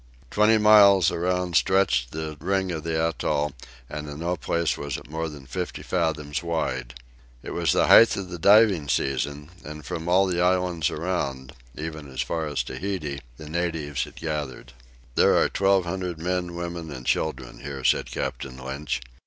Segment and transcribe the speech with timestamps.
[0.31, 3.53] Twenty miles around stretched the ring of the atoll,
[3.87, 6.95] and in no place was it more than fifty fathoms wide.
[7.43, 12.11] It was the height of the diving season, and from all the islands around, even
[12.11, 14.73] as far as Tahiti, the natives had gathered.
[15.13, 19.01] "There are twelve hundred men, women, and children here," said Captain Lynch.